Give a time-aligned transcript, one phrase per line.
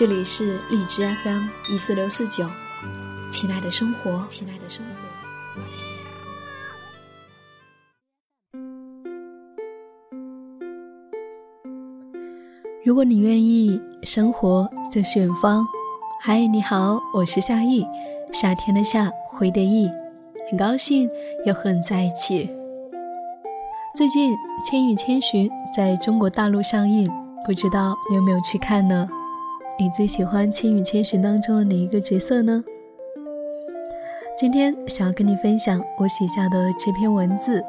[0.00, 2.48] 这里是荔枝 FM 一四六四九，
[3.30, 4.92] 亲爱的生活，亲爱的生活。
[12.82, 15.66] 如果你愿意，生活就是远方。
[16.22, 17.86] 嗨，你好，我是夏意，
[18.32, 19.86] 夏天的夏，回的意，
[20.50, 21.10] 很高兴
[21.44, 22.48] 又和你在一起。
[23.94, 24.32] 最近
[24.64, 27.06] 《千与千寻》在中国大陆上映，
[27.44, 29.06] 不知道你有没有去看呢？
[29.79, 32.63] 你最喜欢《千与千寻》当中的哪一个角色呢？
[34.37, 37.61] 今天想要跟你分享我写下的这篇文字，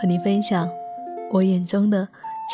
[0.00, 0.68] 和你分享
[1.30, 2.02] 我眼中的《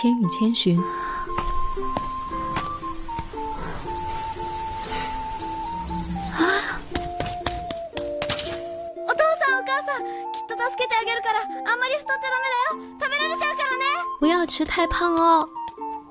[0.00, 0.78] 千与千寻》。
[0.80, 0.84] 啊！
[9.06, 13.84] お父さんお母さんきっと助けてあげるからあんまり太っちゃダメだよ食べられちゃうからね
[14.20, 15.48] 不要吃太胖哦，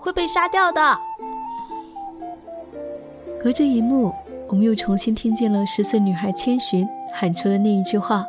[0.02, 0.79] 会被杀掉的。
[3.44, 4.10] 隔着一幕，
[4.48, 8.24] 我们又重新听见了十岁女孩千寻喊出的那一句话，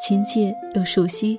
[0.00, 1.38] 亲切又熟悉。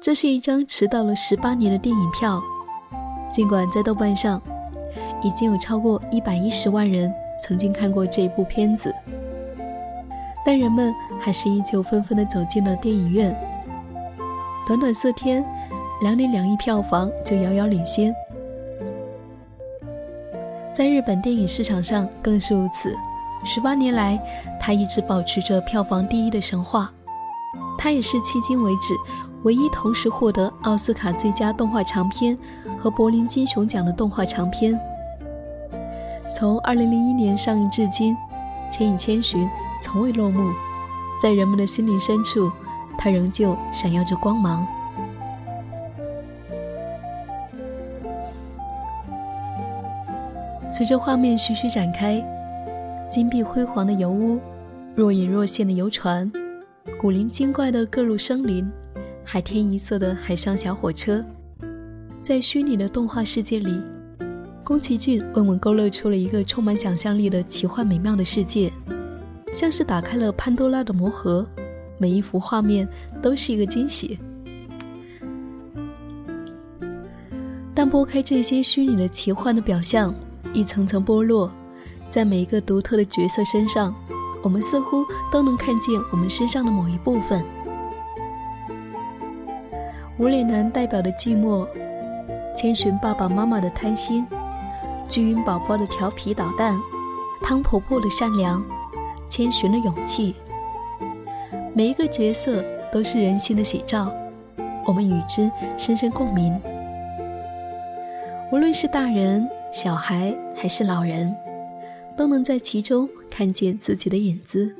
[0.00, 2.40] 这是一张迟到了十八年的电影票，
[3.32, 4.40] 尽管在豆瓣上
[5.20, 8.94] 已经有超过一百一十万人曾经看过这一部片子，
[10.46, 13.36] 但人们还是依旧纷纷的走进了电影院。
[14.68, 15.44] 短短四天，
[16.00, 18.14] 两点两亿票房就遥遥领先。
[20.78, 22.96] 在日本电影市场上更是如此，
[23.42, 24.16] 十八年来，
[24.60, 26.88] 它一直保持着票房第一的神话。
[27.76, 28.94] 它也是迄今为止
[29.42, 32.38] 唯一同时获得奥斯卡最佳动画长片
[32.78, 34.78] 和柏林金熊奖的动画长片。
[36.32, 38.14] 从二零零一年上映至今，
[38.70, 39.44] 《千与千寻》
[39.82, 40.48] 从未落幕，
[41.20, 42.52] 在人们的心灵深处，
[42.96, 44.64] 它仍旧闪耀着光芒。
[50.70, 52.22] 随着画面徐徐展开，
[53.10, 54.38] 金碧辉煌的油屋，
[54.94, 56.30] 若隐若现的游船，
[57.00, 58.70] 古灵精怪的各路生灵，
[59.24, 61.24] 海天一色的海上小火车，
[62.22, 63.80] 在虚拟的动画世界里，
[64.62, 68.70] 宫崎骏为我们勾勒出了一个充满想象力的奇幻美妙的世界，
[69.54, 71.46] 像是打开了潘多拉的魔盒，
[71.96, 72.86] 每一幅画面
[73.22, 74.18] 都是一个惊喜。
[77.74, 80.14] 但拨开这些虚拟的奇幻的表象。
[80.54, 81.50] 一层层剥落，
[82.10, 83.94] 在每一个独特的角色身上，
[84.42, 87.44] 我们似乎都能看见我们身上的某一部分。
[90.18, 91.66] 无脸男代表的寂寞，
[92.56, 94.26] 千寻爸爸妈妈的贪心，
[95.08, 96.76] 巨婴宝宝的调皮捣蛋，
[97.42, 98.64] 汤婆婆的善良，
[99.28, 100.34] 千寻的勇气。
[101.74, 104.12] 每一个角色都是人性的写照，
[104.86, 106.60] 我们与之深深共鸣。
[108.50, 109.48] 无论是大人。
[109.80, 111.32] 小孩还是老人，
[112.16, 114.74] 都能在其中看见自己的影子，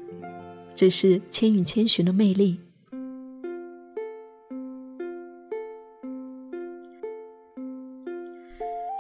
[0.75, 2.59] 这是《千与千寻》的魅力。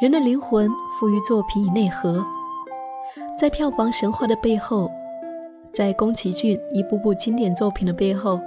[0.00, 0.70] 人的灵魂
[1.00, 2.24] 赋予作品以内核，
[3.36, 4.88] 在票房神话的背后，
[5.72, 8.40] 在宫崎骏一部部经典作品的背后，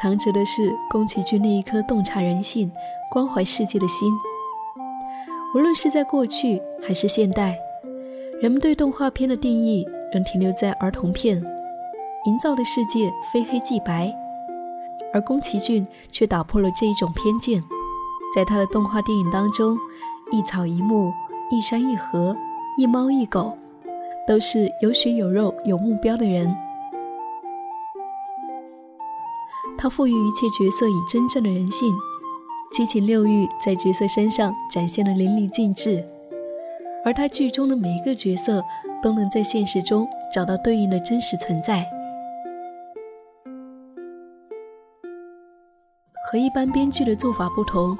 [0.00, 2.70] 藏着的是宫崎骏那一颗洞察人性、
[3.10, 4.12] 关怀世界的心。
[5.54, 7.58] 无论是在过去还是现代，
[8.40, 11.36] 人们对动画片的定义仍停留在儿童片，
[12.26, 14.14] 营造的世界非黑即白，
[15.12, 17.62] 而宫崎骏却打破了这一种偏见，
[18.34, 19.78] 在他的动画电影当中，
[20.30, 21.10] 一草一木、
[21.50, 22.36] 一山一河、
[22.76, 23.56] 一猫一狗，
[24.26, 26.54] 都是有血有肉、有目标的人。
[29.78, 31.94] 他赋予一切角色以真正的人性。
[32.78, 36.06] 七情六欲在角色身上展现的淋漓尽致，
[37.04, 38.64] 而他剧中的每一个角色
[39.02, 41.84] 都能在现实中找到对应的真实存在。
[46.30, 47.98] 和一般编剧的做法不同，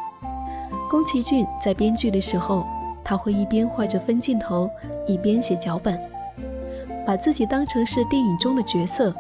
[0.88, 2.64] 宫崎骏在编剧的时候，
[3.02, 4.70] 他会一边画着分镜头，
[5.08, 6.00] 一边写脚本，
[7.04, 9.12] 把自己当成是电影中的角色，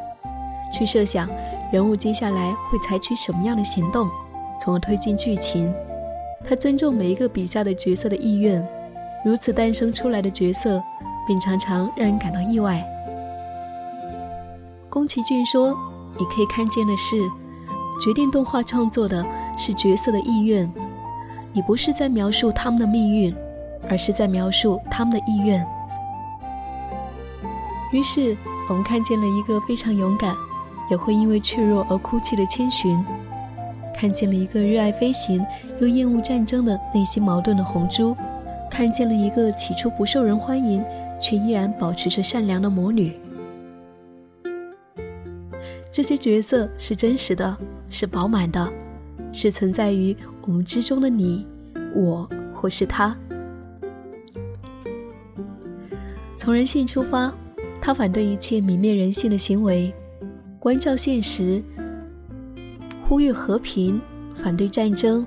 [0.72, 1.28] 去设想
[1.72, 4.08] 人物接下来会采取什么样的行动。
[4.60, 5.72] 从而推进剧情，
[6.48, 8.66] 他尊重每一个笔下的角色的意愿，
[9.24, 10.82] 如此诞生出来的角色，
[11.26, 12.84] 并常常让人感到意外。
[14.90, 15.76] 宫崎骏说
[16.18, 17.16] ：“你可以看见的是，
[18.00, 19.24] 决定动画创作的
[19.56, 20.70] 是角色的意愿，
[21.52, 23.34] 你不是在描述他们的命运，
[23.88, 25.64] 而是在描述他们的意愿。”
[27.92, 28.36] 于是，
[28.68, 30.34] 我们看见了一个非常勇敢，
[30.90, 33.02] 也会因为脆弱而哭泣的千寻；
[33.98, 35.44] 看见了一个热爱飞行
[35.80, 38.14] 又厌恶战争的内心矛盾的红猪；
[38.70, 40.84] 看见了一个起初不受人欢迎，
[41.20, 43.12] 却依然保持着善良的魔女。
[45.90, 47.56] 这些角色是真实的，
[47.90, 48.72] 是饱满的，
[49.32, 51.44] 是存在于我们之中的你、
[51.92, 53.16] 我或是他。
[56.36, 57.34] 从人性出发。
[57.80, 59.94] 他反对一切泯灭人性的行为，
[60.58, 61.62] 关照现实，
[63.08, 63.98] 呼吁和平，
[64.34, 65.26] 反对战争，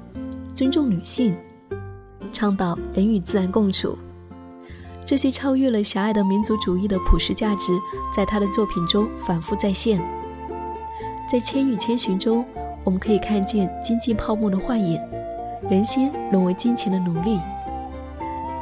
[0.54, 1.36] 尊重女性，
[2.32, 3.98] 倡导人与自然共处。
[5.04, 7.74] 这些超越了狭隘的民族主义的普世价值，
[8.14, 10.00] 在他的作品中反复再现。
[11.28, 12.46] 在《千与千寻》中，
[12.84, 15.02] 我们可以看见经济泡沫的幻影，
[15.68, 17.40] 人心沦为金钱的奴隶。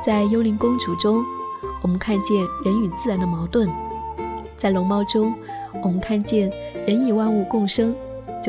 [0.02, 1.22] 在《幽灵公主》中，
[1.82, 3.70] 我们看见人与自然的矛盾。
[4.56, 5.34] 在龙猫中，
[5.84, 6.50] 我们看见
[6.88, 7.94] 人与万物共生，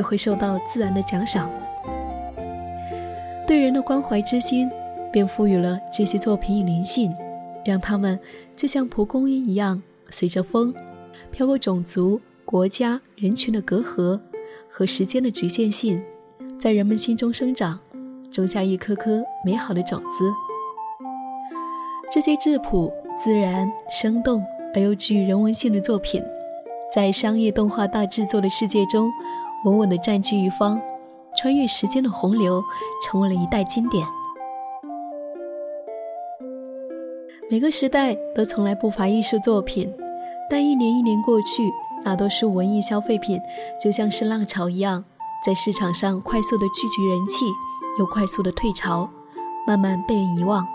[0.00, 1.50] 就会受到自然的奖赏。
[3.46, 4.70] 对人的关怀之心，
[5.12, 7.14] 便赋予了这些作品以灵性，
[7.66, 8.18] 让他们
[8.56, 10.74] 就像蒲公英一样，随着风
[11.30, 14.18] 飘过种族、国家、人群的隔阂
[14.70, 16.02] 和时间的局限性，
[16.58, 17.78] 在人们心中生长，
[18.30, 20.32] 种下一颗颗美好的种子。
[22.10, 24.42] 这些质朴、自然、生动。
[24.72, 26.22] 而又具人文性的作品，
[26.94, 29.10] 在商业动画大制作的世界中，
[29.64, 30.80] 稳稳地占据一方，
[31.36, 32.62] 穿越时间的洪流，
[33.04, 34.06] 成为了一代经典。
[37.50, 39.92] 每个时代都从来不乏艺术作品，
[40.48, 41.70] 但一年一年过去，
[42.04, 43.40] 大多数文艺消费品
[43.80, 45.04] 就像是浪潮一样，
[45.44, 47.44] 在市场上快速地聚集人气，
[47.98, 49.10] 又快速地退潮，
[49.66, 50.66] 慢慢被人遗忘。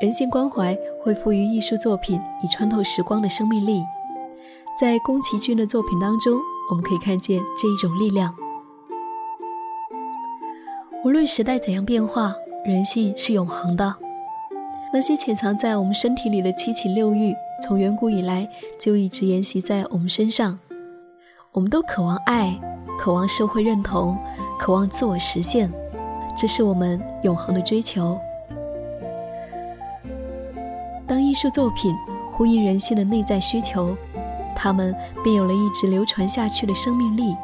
[0.00, 3.82] 人性关怀会赋予艺术作品以穿透时光的生命力，
[4.78, 6.38] 在宫崎骏的作品当中，
[6.70, 8.34] 我们可以看见这一种力量。
[11.04, 12.34] 无论时代怎样变化，
[12.64, 13.96] 人性是永恒的。
[14.92, 20.58] 那些潜藏在我们身体里的七情六欲，从远古以来就一直沿袭在我们身上。
[21.52, 22.58] 我们都渴望爱，
[22.98, 24.16] 渴望社会认同，
[24.58, 25.72] 渴望自我实现，
[26.36, 28.18] 这是我们永恒的追求。
[31.06, 31.94] 当艺术作品
[32.32, 33.96] 呼应人性的内在需求，
[34.62, 37.34] 他们便有了一直流传下去的生命力，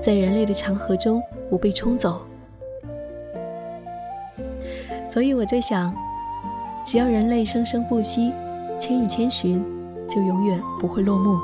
[0.00, 2.22] 在人类的长河中不被冲走。
[5.06, 5.94] 所以我在想，
[6.86, 8.30] 只要人类生生不息，
[8.78, 9.62] 《千与千寻》
[10.08, 11.38] 就永远不会落幕。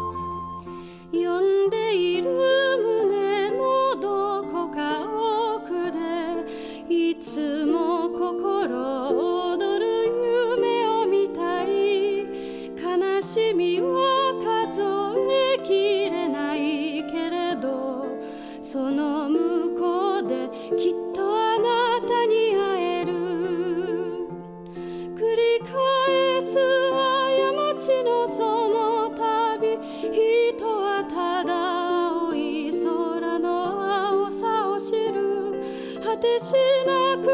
[36.20, 36.53] てし
[36.86, 37.31] なく道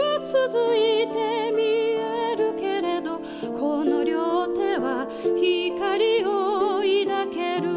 [0.00, 0.32] は続
[0.74, 1.62] いて見
[2.00, 3.20] えるけれど
[3.58, 6.28] この両手は光を
[6.80, 7.68] 抱ける。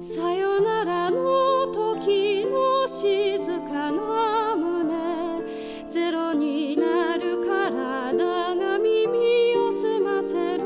[0.00, 5.42] さよならの時の静かな胸。
[5.88, 10.62] ゼロになる体が耳を澄ませる。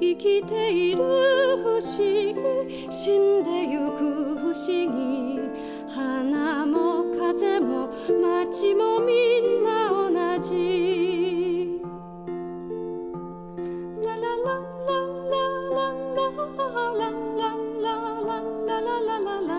[0.00, 1.02] 生きている
[1.62, 2.34] 不思議
[2.90, 4.17] 死んでゆく
[4.68, 7.88] はな花も風も
[8.20, 10.10] 街もみんな同
[10.42, 11.80] じ。
[14.04, 19.57] ララララララララララララララララ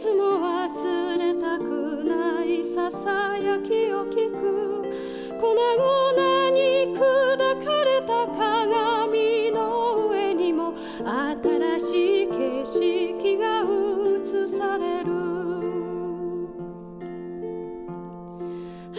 [0.00, 4.84] つも忘れたくないささやきを聞く。
[5.40, 7.00] 粉々に砕
[7.64, 10.72] かれた鏡の上にも
[11.04, 13.62] 新しい景色が
[14.14, 15.10] 映される。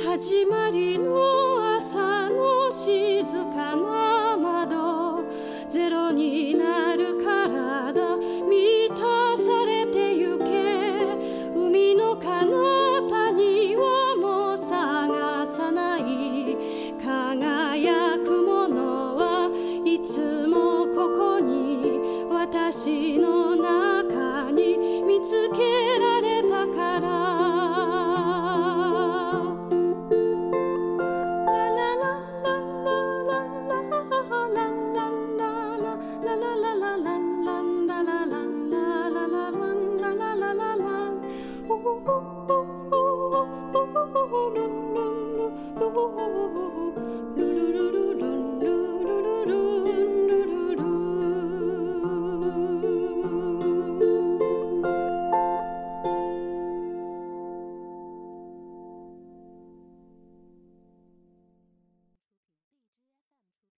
[0.03, 1.59] 始まりの
[22.51, 23.78] 私の中